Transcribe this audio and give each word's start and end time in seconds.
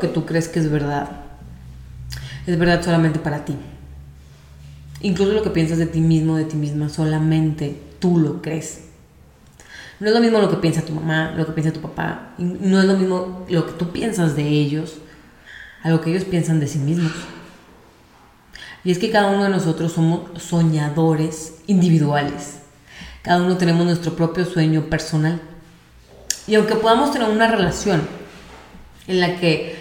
que 0.00 0.08
tú 0.08 0.26
crees 0.26 0.48
que 0.48 0.60
es 0.60 0.70
verdad 0.70 1.30
es 2.46 2.58
verdad 2.58 2.82
solamente 2.82 3.18
para 3.18 3.44
ti. 3.44 3.56
Incluso 5.02 5.32
lo 5.32 5.42
que 5.42 5.50
piensas 5.50 5.78
de 5.78 5.86
ti 5.86 6.00
mismo, 6.00 6.36
de 6.36 6.44
ti 6.44 6.56
misma, 6.56 6.88
solamente 6.88 7.80
tú 7.98 8.18
lo 8.18 8.42
crees. 8.42 8.82
No 9.98 10.08
es 10.08 10.14
lo 10.14 10.20
mismo 10.20 10.38
lo 10.38 10.50
que 10.50 10.56
piensa 10.56 10.82
tu 10.82 10.92
mamá, 10.92 11.32
lo 11.36 11.46
que 11.46 11.52
piensa 11.52 11.72
tu 11.72 11.80
papá. 11.80 12.32
No 12.38 12.80
es 12.80 12.86
lo 12.86 12.96
mismo 12.96 13.44
lo 13.48 13.66
que 13.66 13.72
tú 13.72 13.92
piensas 13.92 14.36
de 14.36 14.48
ellos 14.48 14.96
a 15.82 15.90
lo 15.90 16.00
que 16.00 16.10
ellos 16.10 16.24
piensan 16.24 16.60
de 16.60 16.66
sí 16.66 16.78
mismos. 16.78 17.12
Y 18.82 18.90
es 18.90 18.98
que 18.98 19.10
cada 19.10 19.28
uno 19.30 19.44
de 19.44 19.50
nosotros 19.50 19.92
somos 19.92 20.42
soñadores 20.42 21.56
individuales. 21.66 22.60
Cada 23.22 23.42
uno 23.42 23.58
tenemos 23.58 23.84
nuestro 23.84 24.14
propio 24.16 24.46
sueño 24.46 24.84
personal. 24.84 25.40
Y 26.46 26.54
aunque 26.54 26.76
podamos 26.76 27.12
tener 27.12 27.28
una 27.28 27.50
relación 27.50 28.02
en 29.06 29.20
la 29.20 29.36
que 29.38 29.79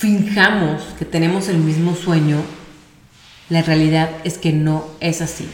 finjamos 0.00 0.80
que 0.98 1.04
tenemos 1.04 1.48
el 1.48 1.58
mismo 1.58 1.94
sueño, 1.94 2.38
la 3.50 3.60
realidad 3.60 4.08
es 4.24 4.38
que 4.38 4.50
no 4.50 4.86
es 4.98 5.20
así. 5.20 5.46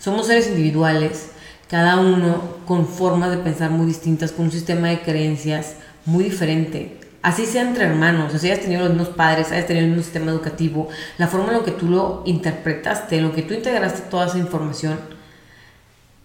Somos 0.00 0.28
seres 0.28 0.48
individuales, 0.48 1.32
cada 1.68 2.00
uno 2.00 2.56
con 2.64 2.88
formas 2.88 3.30
de 3.30 3.36
pensar 3.36 3.70
muy 3.70 3.84
distintas, 3.84 4.32
con 4.32 4.46
un 4.46 4.50
sistema 4.50 4.88
de 4.88 5.02
creencias 5.02 5.74
muy 6.06 6.24
diferente. 6.24 7.00
Así 7.20 7.44
sea 7.44 7.60
entre 7.60 7.84
hermanos, 7.84 8.32
si 8.32 8.50
hayas 8.50 8.64
tenido 8.64 8.80
los 8.80 8.94
mismos 8.94 9.10
padres, 9.10 9.52
hayas 9.52 9.66
tenido 9.66 9.84
el 9.84 9.90
mismo 9.90 10.04
sistema 10.04 10.30
educativo, 10.30 10.88
la 11.18 11.28
forma 11.28 11.52
en 11.52 11.58
la 11.58 11.64
que 11.66 11.72
tú 11.72 11.90
lo 11.90 12.22
interpretaste, 12.24 13.18
en 13.18 13.24
lo 13.24 13.34
que 13.34 13.42
tú 13.42 13.52
integraste 13.52 14.08
toda 14.08 14.28
esa 14.28 14.38
información, 14.38 14.98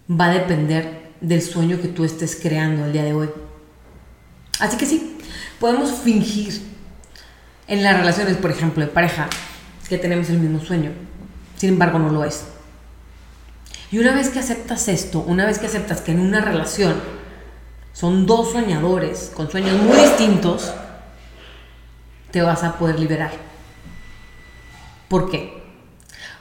va 0.10 0.28
a 0.28 0.34
depender 0.34 1.12
del 1.20 1.42
sueño 1.42 1.82
que 1.82 1.90
tú 1.90 2.06
estés 2.06 2.40
creando 2.42 2.86
el 2.86 2.94
día 2.94 3.04
de 3.04 3.14
hoy. 3.14 3.30
Así 4.62 4.78
que 4.78 4.86
sí, 4.86 5.18
podemos 5.60 5.92
fingir 5.92 6.77
en 7.68 7.84
las 7.84 7.98
relaciones, 7.98 8.38
por 8.38 8.52
ejemplo, 8.52 8.86
de 8.86 8.92
pareja, 8.92 9.28
que 9.90 9.98
tenemos 9.98 10.30
el 10.30 10.40
mismo 10.40 10.60
sueño. 10.60 10.92
Sin 11.58 11.70
embargo, 11.70 12.00
no 12.00 12.10
lo 12.10 12.24
es. 12.24 12.46
Y 13.92 14.00
una 14.00 14.14
vez 14.14 14.30
que 14.30 14.40
aceptas 14.40 14.88
esto, 14.88 15.20
una 15.20 15.46
vez 15.46 15.60
que 15.60 15.68
aceptas 15.68 16.02
que 16.02 16.12
en 16.12 16.20
una 16.20 16.42
relación 16.42 16.96
son 17.94 18.26
dos 18.26 18.52
soñadores 18.52 19.32
con 19.34 19.50
sueños 19.50 19.82
muy 19.82 19.98
distintos, 19.98 20.74
te 22.32 22.42
vas 22.42 22.64
a 22.64 22.78
poder 22.78 23.00
liberar. 23.00 23.32
¿Por 25.08 25.32
qué? 25.32 25.64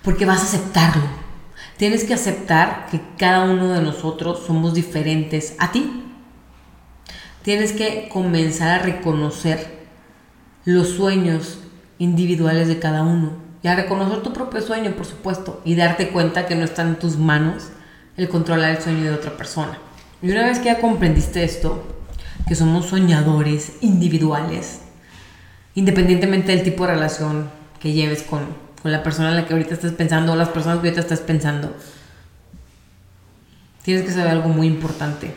Porque 0.03 0.27
vas 0.27 0.41
a 0.41 0.45
aceptarlo. 0.45 1.05
Tienes 1.77 2.05
que 2.05 2.15
aceptar 2.15 2.89
que 2.91 3.01
cada 3.17 3.45
uno 3.45 3.73
de 3.73 3.83
nosotros 3.83 4.45
somos 4.47 4.75
diferentes 4.75 5.55
a 5.59 5.73
ti. 5.73 6.05
Tienes 7.43 7.73
que 7.73 8.09
comenzar 8.09 8.81
a 8.81 8.83
reconocer 8.83 9.76
los 10.67 10.89
sueños 10.89 11.59
individuales 11.99 12.67
de 12.69 12.81
cada 12.81 13.03
uno 13.03 13.31
y 13.63 13.69
a 13.69 13.77
reconocer 13.77 14.23
tu 14.23 14.33
propio 14.33 14.61
sueño, 14.61 14.91
por 14.97 15.07
supuesto, 15.07 15.63
y 15.65 15.77
darte 15.77 16.11
cuenta 16.11 16.47
que 16.47 16.57
no 16.57 16.65
está 16.65 16.83
en 16.83 16.99
tus 16.99 17.17
manos 17.17 17.69
el 18.17 18.29
controlar 18.29 18.73
el 18.73 18.83
sueño 18.83 19.05
de 19.05 19.13
otra 19.13 19.37
persona. 19.37 19.79
Y 20.21 20.31
una 20.31 20.45
vez 20.45 20.59
que 20.59 20.67
ya 20.67 20.81
comprendiste 20.81 21.45
esto, 21.45 21.87
que 22.49 22.57
somos 22.57 22.87
soñadores 22.87 23.75
individuales, 23.81 24.81
independientemente 25.75 26.53
del 26.53 26.65
tipo 26.65 26.85
de 26.85 26.95
relación 26.95 27.49
que 27.81 27.93
lleves 27.93 28.23
con, 28.23 28.41
con 28.83 28.91
la 28.91 29.05
persona 29.05 29.31
en 29.31 29.37
la 29.37 29.47
que 29.47 29.53
ahorita 29.53 29.75
estás 29.75 29.93
pensando 29.93 30.33
o 30.33 30.37
las 30.37 30.49
personas 30.49 30.81
que 30.81 30.89
ahorita 30.89 31.01
estás 31.01 31.21
pensando, 31.21 31.77
tienes 33.83 34.05
que 34.05 34.11
saber 34.11 34.29
algo 34.29 34.49
muy 34.49 34.67
importante. 34.67 35.33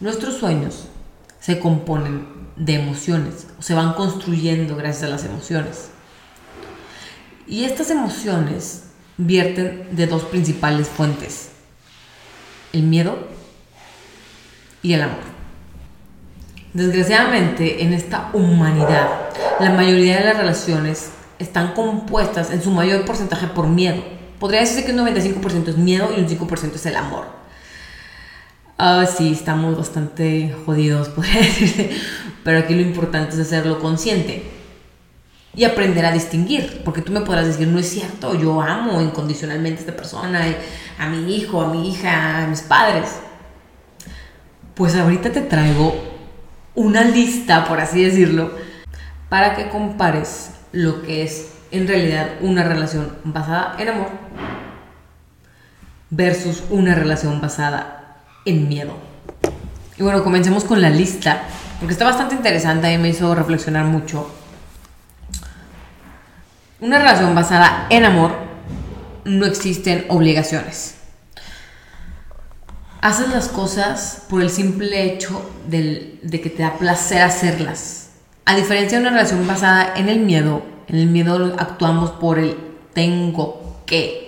Nuestros 0.00 0.38
sueños 0.38 0.88
se 1.38 1.60
componen 1.60 2.43
de 2.56 2.74
emociones, 2.74 3.46
se 3.58 3.74
van 3.74 3.94
construyendo 3.94 4.76
gracias 4.76 5.04
a 5.04 5.08
las 5.08 5.24
emociones. 5.24 5.88
Y 7.46 7.64
estas 7.64 7.90
emociones 7.90 8.84
vierten 9.16 9.88
de 9.92 10.06
dos 10.06 10.24
principales 10.24 10.88
fuentes, 10.88 11.50
el 12.72 12.84
miedo 12.84 13.16
y 14.82 14.94
el 14.94 15.02
amor. 15.02 15.34
Desgraciadamente, 16.72 17.84
en 17.84 17.92
esta 17.92 18.30
humanidad, 18.32 19.08
la 19.60 19.70
mayoría 19.70 20.18
de 20.18 20.24
las 20.24 20.36
relaciones 20.36 21.10
están 21.38 21.72
compuestas 21.72 22.50
en 22.50 22.62
su 22.62 22.70
mayor 22.70 23.04
porcentaje 23.04 23.46
por 23.46 23.68
miedo. 23.68 24.02
Podría 24.40 24.60
decirse 24.60 24.84
que 24.84 24.92
un 24.92 25.06
95% 25.06 25.68
es 25.68 25.76
miedo 25.76 26.10
y 26.16 26.20
un 26.20 26.28
5% 26.28 26.74
es 26.74 26.86
el 26.86 26.96
amor. 26.96 27.26
Ah, 28.76 29.06
sí, 29.06 29.32
estamos 29.32 29.76
bastante 29.76 30.54
jodidos, 30.66 31.08
podría 31.10 31.42
decirse, 31.42 31.90
pero 32.44 32.58
aquí 32.58 32.74
lo 32.74 32.82
importante 32.82 33.34
es 33.34 33.40
hacerlo 33.40 33.80
consciente 33.80 34.44
y 35.56 35.64
aprender 35.64 36.04
a 36.04 36.12
distinguir, 36.12 36.82
porque 36.84 37.00
tú 37.00 37.12
me 37.12 37.20
podrás 37.20 37.46
decir, 37.46 37.68
no 37.68 37.78
es 37.78 37.88
cierto, 37.88 38.38
yo 38.38 38.60
amo 38.60 39.00
incondicionalmente 39.00 39.78
a 39.78 39.80
esta 39.80 39.96
persona, 39.96 40.44
a 40.98 41.08
mi 41.08 41.36
hijo, 41.36 41.62
a 41.62 41.68
mi 41.68 41.90
hija, 41.90 42.44
a 42.44 42.46
mis 42.46 42.62
padres. 42.62 43.20
Pues 44.74 44.96
ahorita 44.96 45.30
te 45.30 45.40
traigo 45.40 45.94
una 46.74 47.04
lista, 47.04 47.66
por 47.66 47.80
así 47.80 48.02
decirlo, 48.02 48.50
para 49.28 49.54
que 49.54 49.68
compares 49.68 50.50
lo 50.72 51.02
que 51.02 51.22
es 51.22 51.52
en 51.70 51.86
realidad 51.86 52.30
una 52.40 52.64
relación 52.64 53.16
basada 53.24 53.76
en 53.78 53.88
amor 53.88 54.08
versus 56.10 56.64
una 56.70 56.94
relación 56.94 57.40
basada 57.40 58.18
en 58.44 58.68
miedo. 58.68 58.94
Y 59.96 60.02
bueno, 60.02 60.22
comencemos 60.24 60.64
con 60.64 60.80
la 60.80 60.90
lista, 60.90 61.42
porque 61.78 61.92
está 61.92 62.04
bastante 62.04 62.34
interesante 62.34 62.92
y 62.92 62.98
me 62.98 63.08
hizo 63.08 63.34
reflexionar 63.34 63.84
mucho. 63.84 64.32
Una 66.80 66.98
relación 66.98 67.34
basada 67.34 67.86
en 67.90 68.04
amor 68.04 68.32
no 69.24 69.46
existen 69.46 70.06
obligaciones 70.08 70.94
haces 73.04 73.28
las 73.28 73.48
cosas 73.48 74.22
por 74.30 74.40
el 74.40 74.48
simple 74.48 75.04
hecho 75.04 75.50
de 75.68 76.40
que 76.42 76.48
te 76.48 76.62
da 76.62 76.78
placer 76.78 77.20
hacerlas. 77.20 78.08
A 78.46 78.56
diferencia 78.56 78.96
de 78.96 79.02
una 79.02 79.10
relación 79.10 79.46
basada 79.46 79.92
en 79.94 80.08
el 80.08 80.20
miedo, 80.20 80.62
en 80.88 80.96
el 80.96 81.08
miedo 81.08 81.54
actuamos 81.58 82.12
por 82.12 82.38
el 82.38 82.56
tengo 82.94 83.82
que. 83.84 84.23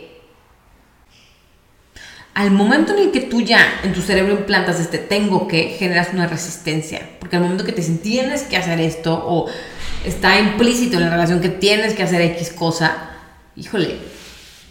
Al 2.36 2.52
momento 2.52 2.92
en 2.92 3.00
el 3.00 3.10
que 3.10 3.22
tú 3.22 3.40
ya 3.40 3.80
en 3.82 3.92
tu 3.92 4.00
cerebro 4.00 4.34
implantas 4.34 4.78
este 4.78 4.98
tengo 4.98 5.48
que, 5.48 5.70
generas 5.78 6.10
una 6.12 6.28
resistencia. 6.28 7.00
Porque 7.18 7.36
al 7.36 7.42
momento 7.42 7.64
que 7.64 7.72
te 7.72 7.80
dicen 7.80 7.98
tienes 7.98 8.42
que 8.42 8.56
hacer 8.56 8.78
esto 8.80 9.14
o 9.26 9.48
está 10.04 10.38
implícito 10.38 10.98
en 10.98 11.04
la 11.04 11.10
relación 11.10 11.40
que 11.40 11.48
tienes 11.48 11.94
que 11.94 12.04
hacer 12.04 12.20
X 12.20 12.52
cosa, 12.52 13.10
híjole, 13.56 13.96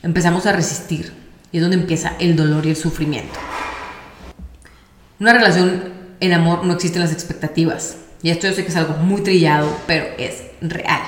empezamos 0.04 0.46
a 0.46 0.54
resistir. 0.54 1.12
Y 1.52 1.58
es 1.58 1.62
donde 1.62 1.78
empieza 1.78 2.14
el 2.20 2.36
dolor 2.36 2.66
y 2.66 2.70
el 2.70 2.75
sufrimiento 2.75 3.40
una 5.20 5.34
relación 5.34 5.94
en 6.20 6.34
amor 6.34 6.66
no 6.66 6.74
existen 6.74 7.02
las 7.02 7.14
expectativas. 7.14 7.98
Y 8.22 8.30
esto 8.30 8.48
yo 8.48 8.54
sé 8.54 8.64
que 8.64 8.70
es 8.70 8.75
algo 8.75 8.96
muy 8.96 9.22
trillado, 9.22 9.70
pero 9.88 10.06
es 10.18 10.44
real. 10.62 11.02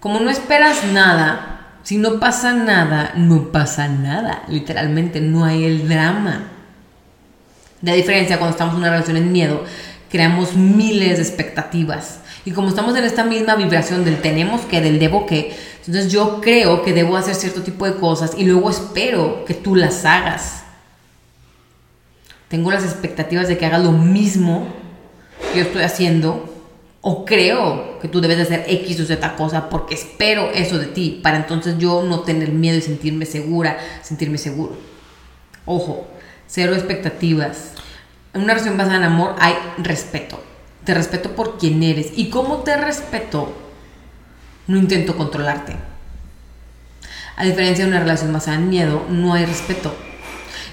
Como 0.00 0.20
no 0.20 0.30
esperas 0.30 0.84
nada, 0.92 1.53
si 1.84 1.98
no 1.98 2.18
pasa 2.18 2.52
nada, 2.52 3.12
no 3.14 3.52
pasa 3.52 3.86
nada. 3.86 4.42
Literalmente, 4.48 5.20
no 5.20 5.44
hay 5.44 5.64
el 5.64 5.88
drama. 5.88 6.50
De 7.80 7.94
diferencia, 7.94 8.38
cuando 8.38 8.52
estamos 8.52 8.74
en 8.74 8.80
una 8.80 8.90
relación 8.90 9.16
en 9.16 9.30
miedo, 9.30 9.62
creamos 10.10 10.56
miles 10.56 11.18
de 11.18 11.22
expectativas. 11.22 12.18
Y 12.44 12.50
como 12.50 12.70
estamos 12.70 12.96
en 12.96 13.04
esta 13.04 13.24
misma 13.24 13.54
vibración 13.54 14.04
del 14.04 14.20
tenemos 14.20 14.62
que, 14.62 14.80
del 14.80 14.98
debo 14.98 15.26
que, 15.26 15.56
entonces 15.86 16.10
yo 16.10 16.40
creo 16.40 16.82
que 16.82 16.92
debo 16.92 17.16
hacer 17.16 17.36
cierto 17.36 17.62
tipo 17.62 17.86
de 17.86 17.94
cosas 17.94 18.32
y 18.36 18.44
luego 18.44 18.68
espero 18.68 19.44
que 19.44 19.54
tú 19.54 19.76
las 19.76 20.04
hagas 20.04 20.64
tengo 22.54 22.70
las 22.70 22.84
expectativas 22.84 23.48
de 23.48 23.58
que 23.58 23.66
hagas 23.66 23.82
lo 23.82 23.90
mismo 23.90 24.68
que 25.52 25.58
yo 25.58 25.64
estoy 25.64 25.82
haciendo 25.82 26.53
o 27.06 27.26
creo 27.26 27.98
que 28.00 28.08
tú 28.08 28.22
debes 28.22 28.38
de 28.38 28.44
hacer 28.44 28.64
X 28.66 28.98
o 29.00 29.04
Z 29.04 29.36
cosa 29.36 29.68
porque 29.68 29.94
espero 29.94 30.50
eso 30.50 30.78
de 30.78 30.86
ti 30.86 31.20
para 31.22 31.36
entonces 31.36 31.76
yo 31.76 32.02
no 32.02 32.20
tener 32.20 32.50
miedo 32.50 32.78
y 32.78 32.80
sentirme 32.80 33.26
segura, 33.26 33.78
sentirme 34.00 34.38
seguro. 34.38 34.78
Ojo, 35.66 36.06
cero 36.46 36.74
expectativas. 36.74 37.72
En 38.32 38.40
una 38.40 38.54
relación 38.54 38.78
basada 38.78 38.96
en 38.96 39.02
amor 39.02 39.36
hay 39.38 39.54
respeto. 39.76 40.42
Te 40.84 40.94
respeto 40.94 41.36
por 41.36 41.58
quien 41.58 41.82
eres 41.82 42.10
y 42.16 42.30
como 42.30 42.60
te 42.60 42.74
respeto, 42.74 43.54
no 44.66 44.78
intento 44.78 45.14
controlarte. 45.14 45.76
A 47.36 47.44
diferencia 47.44 47.84
de 47.84 47.90
una 47.90 48.00
relación 48.00 48.32
basada 48.32 48.56
en 48.56 48.70
miedo, 48.70 49.04
no 49.10 49.34
hay 49.34 49.44
respeto 49.44 49.94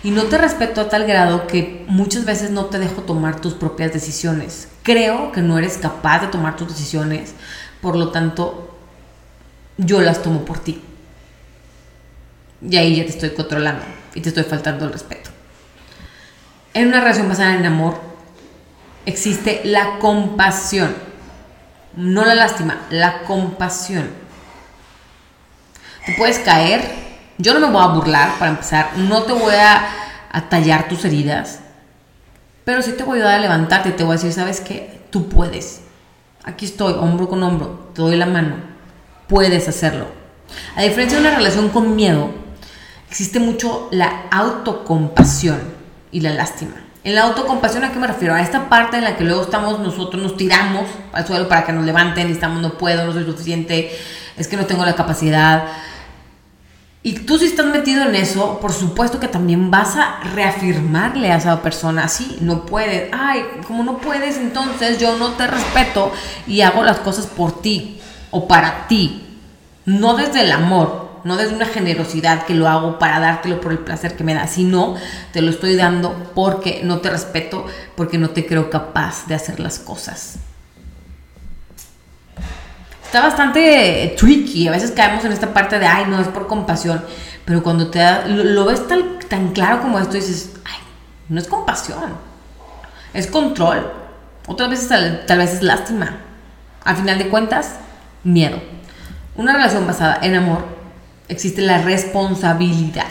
y 0.04 0.12
no 0.12 0.24
te 0.24 0.38
respeto 0.38 0.82
a 0.82 0.90
tal 0.90 1.06
grado 1.06 1.48
que 1.48 1.86
muchas 1.88 2.26
veces 2.26 2.50
no 2.52 2.66
te 2.66 2.80
dejo 2.80 3.04
tomar 3.04 3.40
tus 3.40 3.54
propias 3.54 3.94
decisiones. 3.94 4.68
Creo 4.84 5.32
que 5.32 5.42
no 5.42 5.58
eres 5.58 5.78
capaz 5.78 6.22
de 6.22 6.28
tomar 6.28 6.56
tus 6.56 6.70
decisiones, 6.70 7.34
por 7.82 7.96
lo 7.96 8.10
tanto, 8.10 8.78
yo 9.78 10.02
las 10.02 10.22
tomo 10.22 10.44
por 10.46 10.60
ti. 10.60 10.82
Y 12.62 12.78
ahí 12.78 12.98
ya 12.98 13.04
te 13.04 13.10
estoy 13.10 13.32
controlando 13.32 13.84
y 14.14 14.22
te 14.22 14.30
estoy 14.30 14.44
faltando 14.44 14.86
el 14.86 14.94
respeto. 14.94 15.30
En 16.74 16.88
una 16.88 17.02
relación 17.02 17.28
basada 17.28 17.56
en 17.56 17.66
amor, 17.66 18.00
existe 19.06 19.62
la 19.66 20.00
compasión. 20.00 20.96
No 21.96 22.26
la 22.26 22.36
lástima, 22.36 22.82
la 22.90 23.24
compasión. 23.24 24.10
Te 26.06 26.14
puedes 26.14 26.40
caer. 26.40 27.01
Yo 27.42 27.56
no 27.56 27.60
me 27.60 27.74
voy 27.74 27.84
a 27.84 27.88
burlar 27.88 28.38
para 28.38 28.52
empezar. 28.52 28.92
No 28.98 29.24
te 29.24 29.34
voy 29.34 29.56
a, 29.56 29.88
tallar 30.50 30.88
tus 30.88 31.04
heridas. 31.06 31.60
Pero 32.64 32.82
sí 32.84 32.92
te 32.92 33.04
voy 33.04 33.18
a 33.18 33.22
ayudar 33.22 33.40
a 33.40 33.42
levantarte. 33.42 33.92
Te 33.92 34.04
voy 34.04 34.14
a 34.14 34.18
decir, 34.18 34.32
¿sabes 34.32 34.62
qué? 34.62 35.02
Tú 35.10 35.28
puedes. 35.28 35.82
Aquí 36.44 36.66
estoy, 36.66 36.94
hombro 36.94 37.28
con 37.28 37.42
hombro. 37.42 37.92
Te 37.96 38.02
doy 38.04 38.16
la 38.16 38.28
mano. 38.28 38.56
Puedes 39.28 39.68
hacerlo. 39.68 40.06
A 40.76 40.84
diferencia 40.84 41.20
de 41.20 41.26
una 41.26 41.36
relación 41.36 41.70
con 41.70 41.96
miedo, 41.96 42.30
existe 43.10 43.40
mucho 43.40 43.88
la 43.92 44.24
autocompasión 44.30 45.60
y 46.12 46.22
la 46.22 46.32
lástima. 46.32 46.76
En 47.04 47.16
la 47.16 47.24
autocompasión, 47.24 47.84
¿a 47.84 47.92
qué 47.92 47.98
me 47.98 48.06
refiero? 48.06 48.36
A 48.36 48.42
esta 48.42 48.70
parte 48.70 48.98
en 48.98 49.04
la 49.04 49.18
que 49.18 49.24
luego 49.24 49.42
estamos 49.42 49.80
nosotros, 49.80 50.22
nos 50.22 50.38
tiramos 50.38 50.86
al 51.14 51.26
suelo 51.26 51.48
para 51.48 51.66
que 51.66 51.72
nos 51.72 51.86
levanten 51.86 52.30
y 52.30 52.34
estamos, 52.34 52.62
no 52.62 52.78
puedo, 52.78 53.06
no 53.06 53.14
soy 53.14 53.26
suficiente, 53.26 53.92
es 54.38 54.48
que 54.48 54.56
no 54.56 54.66
tengo 54.68 54.86
la 54.86 54.94
capacidad. 54.94 55.64
Y 57.04 57.14
tú 57.14 57.40
si 57.40 57.46
estás 57.46 57.66
metido 57.66 58.04
en 58.04 58.14
eso, 58.14 58.60
por 58.60 58.74
supuesto 58.74 59.20
que 59.20 59.28
también 59.28 59.72
vas 59.72 59.96
a 59.96 60.20
reafirmarle 60.36 61.32
a 61.32 61.38
esa 61.38 61.64
persona, 61.64 62.08
sí, 62.08 62.38
no 62.42 62.64
puedes, 62.68 63.10
ay, 63.12 63.44
como 63.66 63.84
no 63.84 63.98
puedes, 63.98 64.38
entonces 64.38 65.00
yo 65.00 65.18
no 65.18 65.30
te 65.30 65.48
respeto 65.48 66.12
y 66.46 66.62
hago 66.62 66.84
las 66.84 67.00
cosas 67.00 67.26
por 67.26 67.60
ti 67.60 68.00
o 68.30 68.48
para 68.48 68.88
ti, 68.88 69.24
no 69.86 70.16
desde 70.16 70.42
el 70.42 70.52
amor, 70.52 71.22
no 71.24 71.38
desde 71.38 71.56
una 71.56 71.66
generosidad 71.66 72.46
que 72.46 72.54
lo 72.54 72.70
hago 72.70 73.00
para 73.00 73.20
dártelo 73.20 73.62
por 73.62 73.72
el 73.72 73.80
placer 73.80 74.16
que 74.16 74.24
me 74.24 74.36
da, 74.36 74.46
sino 74.46 74.96
te 75.34 75.42
lo 75.42 75.50
estoy 75.50 75.76
dando 75.76 76.32
porque 76.36 76.82
no 76.84 77.00
te 77.00 77.10
respeto, 77.10 77.66
porque 77.96 78.20
no 78.20 78.30
te 78.30 78.46
creo 78.46 78.70
capaz 78.70 79.26
de 79.26 79.34
hacer 79.34 79.60
las 79.60 79.80
cosas. 79.80 80.38
Está 83.12 83.24
bastante 83.24 84.16
tricky, 84.18 84.70
a 84.70 84.72
veces 84.72 84.92
caemos 84.92 85.26
en 85.26 85.34
esta 85.34 85.54
parte 85.54 85.78
de, 85.78 85.86
ay, 85.86 86.06
no, 86.08 86.22
es 86.22 86.30
por 86.30 86.48
compasión, 86.48 87.04
pero 87.44 87.62
cuando 87.62 87.90
te 87.90 88.00
lo, 88.30 88.64
ves 88.64 88.88
tan, 88.88 89.20
tan 89.28 89.52
claro 89.52 89.82
como 89.82 90.00
esto, 90.00 90.14
dices, 90.14 90.54
ay, 90.64 90.78
no 91.28 91.38
es 91.38 91.46
compasión, 91.50 92.14
es 93.14 93.28
control, 93.28 93.92
otras 94.48 94.70
veces 94.70 94.88
tal, 94.88 95.26
tal 95.28 95.40
vez 95.40 95.56
es 95.56 95.62
lástima, 95.62 96.20
al 96.86 96.96
final 96.96 97.18
de 97.18 97.28
cuentas, 97.28 97.76
miedo. 98.24 98.62
Una 99.36 99.52
relación 99.52 99.86
basada 99.86 100.18
en 100.22 100.36
amor 100.36 100.64
existe 101.28 101.62
la 101.64 101.80
responsabilidad. 101.80 103.08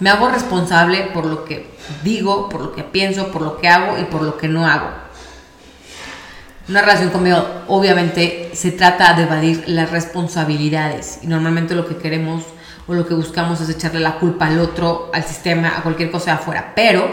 Me 0.00 0.08
hago 0.08 0.30
responsable 0.30 1.10
por 1.12 1.26
lo 1.26 1.44
que 1.44 1.70
digo, 2.02 2.48
por 2.48 2.62
lo 2.62 2.72
que 2.72 2.82
pienso, 2.82 3.30
por 3.30 3.42
lo 3.42 3.58
que 3.58 3.68
hago 3.68 3.98
y 3.98 4.04
por 4.04 4.22
lo 4.22 4.38
que 4.38 4.48
no 4.48 4.66
hago. 4.66 4.88
Una 6.68 6.82
relación 6.82 7.08
conmigo 7.08 7.42
obviamente 7.68 8.50
se 8.52 8.72
trata 8.72 9.14
de 9.14 9.22
evadir 9.22 9.64
las 9.68 9.90
responsabilidades 9.90 11.20
y 11.22 11.26
normalmente 11.26 11.74
lo 11.74 11.88
que 11.88 11.96
queremos 11.96 12.44
o 12.86 12.92
lo 12.92 13.06
que 13.06 13.14
buscamos 13.14 13.60
es 13.62 13.70
echarle 13.70 14.00
la 14.00 14.18
culpa 14.18 14.48
al 14.48 14.58
otro, 14.58 15.10
al 15.14 15.24
sistema, 15.24 15.78
a 15.78 15.82
cualquier 15.82 16.10
cosa 16.10 16.34
afuera. 16.34 16.72
Pero 16.76 17.08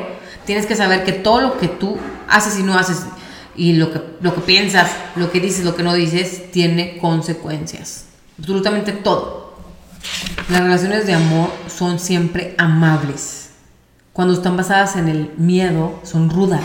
tienes 0.45 0.65
que 0.65 0.75
saber 0.75 1.05
que 1.05 1.13
todo 1.13 1.39
lo 1.39 1.57
que 1.57 1.69
tú 1.69 1.97
haces 2.27 2.59
y 2.59 2.63
no 2.63 2.77
haces 2.77 3.03
y 3.55 3.73
lo 3.73 3.93
que, 3.93 4.01
lo 4.19 4.35
que 4.35 4.41
piensas, 4.41 4.91
lo 5.15 5.31
que 5.31 5.39
dices, 5.39 5.63
lo 5.63 5.73
que 5.73 5.83
no 5.83 5.93
dices, 5.93 6.51
tiene 6.51 6.97
consecuencias. 6.97 8.05
Absolutamente 8.37 8.91
todo. 8.91 9.55
Las 10.49 10.61
relaciones 10.61 11.07
de 11.07 11.13
amor 11.13 11.49
son 11.73 11.99
siempre 11.99 12.55
amables. 12.57 13.44
Cuando 14.15 14.33
están 14.33 14.55
basadas 14.55 14.95
en 14.95 15.09
el 15.09 15.33
miedo, 15.35 15.99
son 16.03 16.29
rudas. 16.29 16.63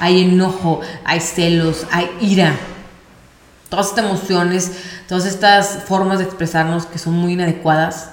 Hay 0.00 0.20
enojo, 0.20 0.80
hay 1.04 1.20
celos, 1.20 1.86
hay 1.92 2.10
ira. 2.20 2.56
Todas 3.68 3.90
estas 3.90 4.04
emociones, 4.04 4.72
todas 5.06 5.24
estas 5.24 5.84
formas 5.84 6.18
de 6.18 6.24
expresarnos 6.24 6.86
que 6.86 6.98
son 6.98 7.14
muy 7.14 7.34
inadecuadas, 7.34 8.10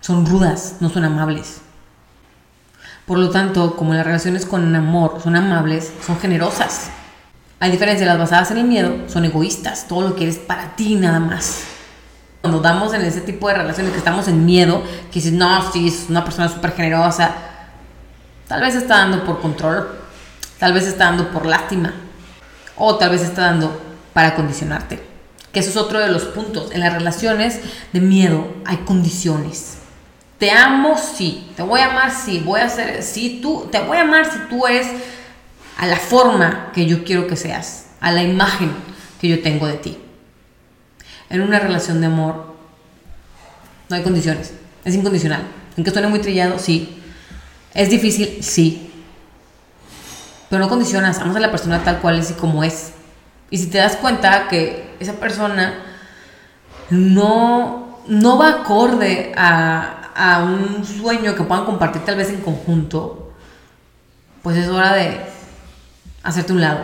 son 0.00 0.24
rudas, 0.24 0.76
no 0.80 0.88
son 0.88 1.04
amables. 1.04 1.60
Por 3.04 3.18
lo 3.18 3.28
tanto, 3.28 3.76
como 3.76 3.92
las 3.92 4.06
relaciones 4.06 4.46
con 4.46 4.74
amor 4.74 5.20
son 5.22 5.36
amables, 5.36 5.92
son 6.06 6.18
generosas. 6.18 6.88
A 7.60 7.68
diferencia 7.68 8.06
de 8.06 8.10
las 8.10 8.18
basadas 8.18 8.52
en 8.52 8.56
el 8.56 8.64
miedo, 8.64 9.06
son 9.06 9.26
egoístas. 9.26 9.86
Todo 9.86 10.08
lo 10.08 10.16
quieres 10.16 10.38
para 10.38 10.76
ti 10.76 10.94
nada 10.94 11.20
más 11.20 11.64
cuando 12.40 12.58
damos 12.58 12.92
en 12.92 13.02
ese 13.02 13.20
tipo 13.20 13.46
de 13.46 13.54
relaciones 13.54 13.92
que 13.92 13.98
estamos 13.98 14.26
en 14.26 14.44
miedo, 14.44 14.82
que 15.12 15.20
dices, 15.20 15.32
no, 15.32 15.70
sí, 15.70 15.86
es 15.86 16.06
una 16.08 16.24
persona 16.24 16.48
súper 16.48 16.72
generosa, 16.72 17.51
tal 18.52 18.60
vez 18.60 18.74
está 18.74 18.98
dando 18.98 19.24
por 19.24 19.40
control, 19.40 19.88
tal 20.58 20.74
vez 20.74 20.86
está 20.86 21.06
dando 21.06 21.30
por 21.30 21.46
lástima, 21.46 21.94
o 22.76 22.96
tal 22.96 23.08
vez 23.08 23.22
está 23.22 23.46
dando 23.46 23.80
para 24.12 24.34
condicionarte. 24.34 25.02
Que 25.50 25.60
eso 25.60 25.70
es 25.70 25.76
otro 25.78 25.98
de 25.98 26.10
los 26.10 26.24
puntos. 26.24 26.70
En 26.70 26.80
las 26.80 26.92
relaciones 26.92 27.60
de 27.94 28.00
miedo 28.02 28.54
hay 28.66 28.76
condiciones. 28.78 29.78
Te 30.36 30.50
amo, 30.50 30.98
sí. 30.98 31.50
Te 31.56 31.62
voy 31.62 31.80
a 31.80 31.86
amar, 31.86 32.10
sí. 32.10 32.42
Voy 32.44 32.60
a 32.60 32.66
hacer, 32.66 33.02
sí. 33.02 33.38
Tú, 33.40 33.70
te 33.72 33.80
voy 33.80 33.96
a 33.96 34.02
amar 34.02 34.30
si 34.30 34.38
tú 34.50 34.66
eres 34.66 34.86
a 35.78 35.86
la 35.86 35.96
forma 35.96 36.72
que 36.74 36.84
yo 36.84 37.04
quiero 37.04 37.26
que 37.26 37.36
seas, 37.36 37.86
a 38.02 38.12
la 38.12 38.22
imagen 38.22 38.70
que 39.18 39.28
yo 39.28 39.40
tengo 39.40 39.66
de 39.66 39.78
ti 39.78 39.98
en 41.32 41.40
una 41.40 41.58
relación 41.58 42.00
de 42.00 42.06
amor 42.08 42.52
no 43.88 43.96
hay 43.96 44.02
condiciones, 44.02 44.52
es 44.84 44.94
incondicional. 44.94 45.42
En 45.76 45.84
que 45.84 45.90
suene 45.90 46.08
muy 46.08 46.20
trillado, 46.20 46.58
sí. 46.58 47.01
Es 47.74 47.90
difícil, 47.90 48.42
sí. 48.42 48.90
Pero 50.50 50.62
no 50.62 50.68
condicionas, 50.68 51.18
amas 51.18 51.36
a 51.36 51.40
la 51.40 51.50
persona 51.50 51.82
tal 51.82 52.00
cual 52.00 52.18
es 52.18 52.30
y 52.30 52.34
como 52.34 52.62
es. 52.62 52.92
Y 53.50 53.58
si 53.58 53.66
te 53.66 53.78
das 53.78 53.96
cuenta 53.96 54.48
que 54.48 54.94
esa 55.00 55.14
persona 55.14 55.74
no, 56.90 58.00
no 58.06 58.38
va 58.38 58.60
acorde 58.60 59.32
a, 59.36 60.10
a 60.14 60.44
un 60.44 60.84
sueño 60.84 61.34
que 61.34 61.42
puedan 61.44 61.64
compartir 61.64 62.02
tal 62.04 62.16
vez 62.16 62.28
en 62.28 62.40
conjunto, 62.42 63.32
pues 64.42 64.56
es 64.56 64.68
hora 64.68 64.94
de 64.94 65.20
hacerte 66.22 66.52
un 66.52 66.60
lado. 66.60 66.80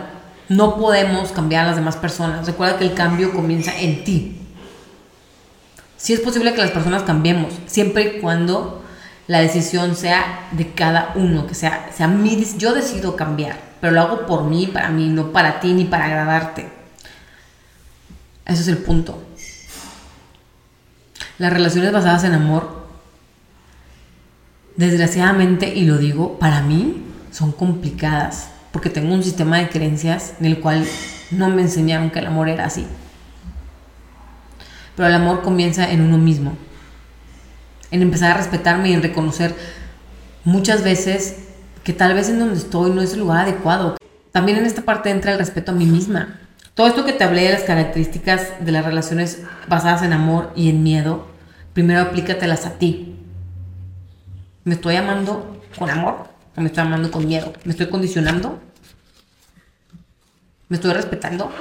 No 0.47 0.77
podemos 0.77 1.31
cambiar 1.31 1.65
a 1.65 1.67
las 1.67 1.75
demás 1.75 1.97
personas. 1.97 2.47
Recuerda 2.47 2.77
que 2.77 2.85
el 2.85 2.95
cambio 2.95 3.31
comienza 3.31 3.77
en 3.77 4.03
ti. 4.03 4.39
Sí 5.97 6.13
es 6.13 6.21
posible 6.21 6.53
que 6.53 6.61
las 6.61 6.71
personas 6.71 7.03
cambiemos, 7.03 7.53
siempre 7.67 8.03
y 8.03 8.21
cuando 8.21 8.81
la 9.29 9.41
decisión 9.41 9.95
sea 9.95 10.47
de 10.53 10.73
cada 10.73 11.11
uno, 11.13 11.45
que 11.45 11.53
sea, 11.53 11.91
sea 11.95 12.07
mi, 12.07 12.43
yo 12.57 12.73
decido 12.73 13.15
cambiar, 13.15 13.59
pero 13.79 13.93
lo 13.93 14.01
hago 14.01 14.25
por 14.25 14.45
mí, 14.45 14.65
para 14.65 14.89
mí, 14.89 15.07
no 15.07 15.31
para 15.31 15.59
ti 15.59 15.71
ni 15.71 15.85
para 15.85 16.05
agradarte. 16.05 16.67
Ese 18.47 18.63
es 18.63 18.67
el 18.69 18.79
punto. 18.79 19.23
Las 21.37 21.53
relaciones 21.53 21.91
basadas 21.91 22.23
en 22.23 22.33
amor, 22.33 22.87
desgraciadamente, 24.75 25.75
y 25.75 25.85
lo 25.85 25.99
digo, 25.99 26.39
para 26.39 26.63
mí 26.63 27.03
son 27.31 27.51
complicadas, 27.51 28.49
porque 28.71 28.89
tengo 28.89 29.13
un 29.13 29.23
sistema 29.23 29.59
de 29.59 29.69
creencias 29.69 30.33
en 30.39 30.47
el 30.47 30.59
cual 30.59 30.87
no 31.29 31.49
me 31.49 31.61
enseñaron 31.61 32.09
que 32.09 32.17
el 32.17 32.25
amor 32.25 32.49
era 32.49 32.65
así. 32.65 32.87
Pero 34.95 35.07
el 35.07 35.13
amor 35.13 35.43
comienza 35.43 35.87
en 35.91 36.01
uno 36.01 36.17
mismo, 36.17 36.57
en 37.91 38.01
empezar 38.01 38.31
a 38.31 38.37
respetarme 38.37 38.89
y 38.89 38.93
en 38.93 39.01
reconocer 39.01 39.55
muchas 40.43 40.83
veces 40.83 41.37
que 41.83 41.93
tal 41.93 42.13
vez 42.13 42.29
en 42.29 42.39
donde 42.39 42.57
estoy 42.57 42.91
no 42.91 43.01
es 43.01 43.13
el 43.13 43.19
lugar 43.19 43.45
adecuado. 43.45 43.97
También 44.31 44.57
en 44.57 44.65
esta 44.65 44.83
parte 44.83 45.09
entra 45.09 45.31
el 45.31 45.39
respeto 45.39 45.71
a 45.71 45.75
mí 45.75 45.85
misma. 45.85 46.39
Todo 46.73 46.87
esto 46.87 47.05
que 47.05 47.13
te 47.13 47.23
hablé 47.23 47.43
de 47.43 47.53
las 47.53 47.63
características 47.63 48.63
de 48.63 48.71
las 48.71 48.85
relaciones 48.85 49.41
basadas 49.67 50.03
en 50.03 50.13
amor 50.13 50.53
y 50.55 50.69
en 50.69 50.83
miedo, 50.83 51.27
primero 51.73 52.01
aplícatelas 52.01 52.65
a 52.65 52.77
ti. 52.77 53.15
¿Me 54.63 54.75
estoy 54.75 54.95
amando 54.95 55.61
con 55.77 55.89
amor 55.89 56.29
o 56.55 56.61
me 56.61 56.67
estoy 56.67 56.83
amando 56.83 57.11
con 57.11 57.25
miedo? 57.27 57.53
¿Me 57.65 57.71
estoy 57.71 57.89
condicionando? 57.89 58.61
¿Me 60.67 60.77
estoy 60.77 60.93
respetando? 60.93 61.51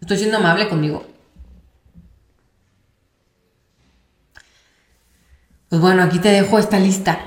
¿Estoy 0.00 0.18
siendo 0.18 0.38
amable 0.38 0.68
conmigo? 0.68 1.06
Pues 5.68 5.80
bueno, 5.80 6.02
aquí 6.02 6.18
te 6.18 6.28
dejo 6.28 6.58
esta 6.58 6.78
lista. 6.78 7.18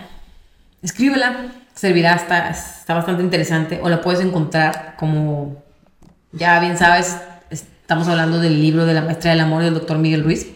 Escríbela, 0.81 1.51
servirá, 1.75 2.15
está, 2.15 2.49
está 2.49 2.93
bastante 2.93 3.21
interesante. 3.21 3.79
O 3.81 3.89
la 3.89 4.01
puedes 4.01 4.21
encontrar 4.21 4.95
como, 4.97 5.61
ya 6.31 6.59
bien 6.59 6.77
sabes, 6.77 7.17
estamos 7.49 8.07
hablando 8.07 8.39
del 8.39 8.61
libro 8.61 8.85
de 8.85 8.93
la 8.93 9.01
maestra 9.01 9.31
del 9.31 9.41
amor 9.41 9.63
del 9.63 9.73
doctor 9.73 9.97
Miguel 9.97 10.23
Ruiz. 10.23 10.47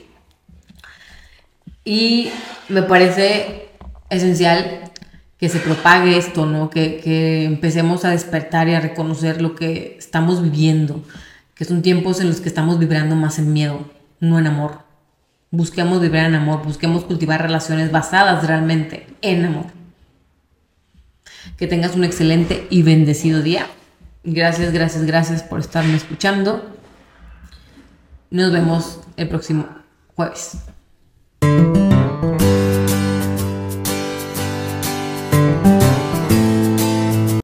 Y 1.84 2.32
me 2.70 2.84
parece 2.84 3.70
esencial 4.10 4.92
que 5.38 5.50
se 5.50 5.60
propague 5.60 6.18
esto, 6.18 6.46
¿no? 6.46 6.70
Que, 6.70 7.02
que, 7.04 7.44
empecemos 7.44 8.06
a 8.06 8.12
despertar 8.12 8.70
y 8.70 8.75
a 8.75 8.80
reconocer 8.80 9.42
lo 9.42 9.56
que 9.56 9.98
estamos 10.00 10.42
viviendo, 10.42 11.04
que 11.54 11.66
son 11.66 11.82
tiempos 11.82 12.22
en 12.22 12.30
los 12.30 12.40
que 12.40 12.48
estamos 12.48 12.80
vibrando 12.80 13.18
más 13.18 13.40
en 13.40 13.52
miedo, 13.52 13.86
no 14.22 14.40
en 14.40 14.48
amor. 14.48 14.83
Busquemos 15.53 16.01
vibrar 16.01 16.25
en 16.25 16.33
amor, 16.33 16.63
busquemos 16.63 17.03
cultivar 17.03 17.39
relaciones 17.39 17.91
basadas 17.91 18.48
realmente 18.48 19.05
en 19.22 19.45
amor. 19.45 19.67
Que 21.57 21.67
tengas 21.67 21.95
un 21.95 22.03
excelente 22.03 22.65
y 22.72 22.81
bendecido 22.81 23.43
día. 23.43 23.67
Gracias, 24.24 24.74
gracias, 24.74 25.05
gracias 25.05 25.43
por 25.43 25.60
estarme 25.60 25.95
escuchando. 25.95 26.75
Nos 28.31 28.51
vemos 28.51 29.01
el 29.15 29.29
próximo 29.29 29.67
jueves. 30.15 30.57